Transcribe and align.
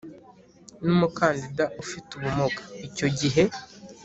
N 0.83 0.85
umukandida 0.95 1.63
ufite 1.83 2.09
ubumuga 2.13 2.61
icyo 2.87 3.07
gihe 3.19 3.43